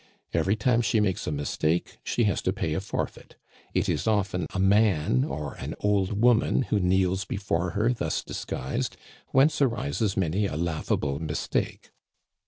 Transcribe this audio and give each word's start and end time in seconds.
Every 0.33 0.55
time 0.55 0.81
she 0.81 0.99
makes 0.99 1.27
a 1.27 1.31
mistake 1.31 1.99
she 2.03 2.23
has 2.23 2.41
to 2.41 2.51
pay 2.51 2.73
a 2.73 2.81
forfeit. 2.81 3.35
It 3.75 3.87
is 3.87 4.07
often 4.07 4.47
a 4.51 4.57
man 4.57 5.23
or 5.23 5.53
an 5.53 5.75
old 5.79 6.19
woman 6.23 6.63
who 6.63 6.79
kneels 6.79 7.23
before 7.23 7.69
her 7.77 7.93
thus 7.93 8.23
disguised, 8.23 8.97
whence 9.27 9.61
arises 9.61 10.17
many 10.17 10.47
a 10.47 10.57
laughable 10.57 11.19
mistake. 11.19 11.91